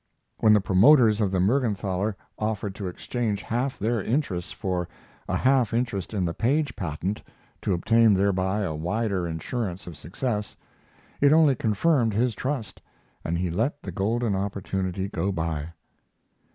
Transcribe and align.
When 0.39 0.53
the 0.53 0.61
promoters 0.61 1.21
of 1.21 1.29
the 1.29 1.39
Mergenthaler 1.39 2.15
offered 2.39 2.73
to 2.73 2.87
exchange 2.87 3.43
half 3.43 3.77
their 3.77 4.01
interests 4.01 4.51
for 4.51 4.87
a 5.29 5.35
half 5.37 5.75
interest 5.75 6.11
in 6.11 6.25
the 6.25 6.33
Paige 6.33 6.75
patent, 6.75 7.21
to 7.61 7.73
obtain 7.73 8.15
thereby 8.15 8.61
a 8.61 8.73
wider 8.73 9.27
insurance 9.27 9.85
of 9.85 9.95
success, 9.95 10.57
it 11.19 11.31
only 11.31 11.53
confirmed 11.53 12.15
his 12.15 12.33
trust, 12.33 12.81
and 13.23 13.37
he 13.37 13.51
let 13.51 13.83
the 13.83 13.91
golden 13.91 14.35
opportunity 14.35 15.07
go 15.07 15.31
by. 15.31 15.69